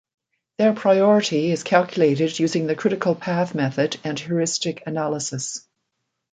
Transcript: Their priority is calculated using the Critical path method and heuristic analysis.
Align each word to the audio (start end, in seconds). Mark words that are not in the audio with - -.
Their 0.57 0.73
priority 0.73 1.51
is 1.51 1.61
calculated 1.61 2.39
using 2.39 2.65
the 2.65 2.73
Critical 2.73 3.13
path 3.13 3.53
method 3.53 3.99
and 4.03 4.19
heuristic 4.19 4.81
analysis. 4.87 5.67